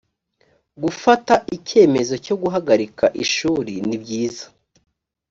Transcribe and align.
gufata 0.83 1.33
icyemezo 1.55 2.13
cyo 2.25 2.35
guhagarikaishuri 2.41 3.73
nibyiza 3.87 4.45